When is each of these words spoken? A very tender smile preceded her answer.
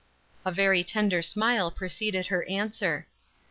A 0.45 0.51
very 0.51 0.83
tender 0.83 1.21
smile 1.21 1.69
preceded 1.69 2.25
her 2.33 2.43
answer. 2.45 3.05